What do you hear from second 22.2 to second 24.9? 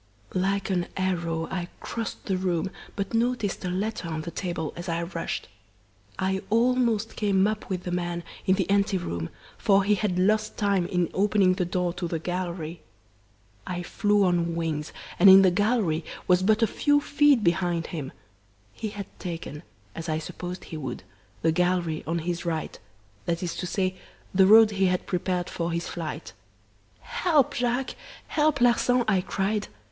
his right, that is to say, the road he